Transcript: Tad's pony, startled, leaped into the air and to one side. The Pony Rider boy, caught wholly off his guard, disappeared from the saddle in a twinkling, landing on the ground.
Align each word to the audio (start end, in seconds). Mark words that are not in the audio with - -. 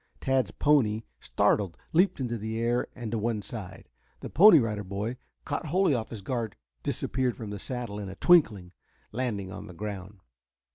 Tad's 0.19 0.49
pony, 0.49 1.03
startled, 1.19 1.77
leaped 1.93 2.19
into 2.19 2.35
the 2.35 2.57
air 2.59 2.87
and 2.95 3.11
to 3.11 3.19
one 3.19 3.43
side. 3.43 3.87
The 4.21 4.31
Pony 4.31 4.57
Rider 4.57 4.83
boy, 4.83 5.17
caught 5.45 5.67
wholly 5.67 5.93
off 5.93 6.09
his 6.09 6.23
guard, 6.23 6.55
disappeared 6.81 7.37
from 7.37 7.51
the 7.51 7.59
saddle 7.59 7.99
in 7.99 8.09
a 8.09 8.15
twinkling, 8.15 8.71
landing 9.11 9.51
on 9.51 9.67
the 9.67 9.75
ground. 9.75 10.19